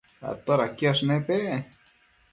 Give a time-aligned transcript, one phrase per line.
[0.45, 1.63] todaquiash nepec?